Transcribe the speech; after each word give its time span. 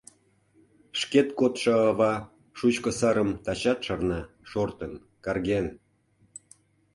Шкет 0.99 1.29
кодшо 1.39 1.73
ава 1.91 2.13
шучко 2.57 2.89
сарым 2.99 3.29
Тачат 3.45 3.79
шарна 3.85 4.19
шортын, 4.49 4.93
карген. 5.23 5.65